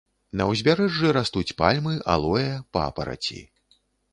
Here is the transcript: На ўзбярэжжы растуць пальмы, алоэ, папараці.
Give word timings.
На 0.39 0.43
ўзбярэжжы 0.51 1.11
растуць 1.17 1.53
пальмы, 1.63 1.93
алоэ, 2.17 2.49
папараці. 2.79 3.39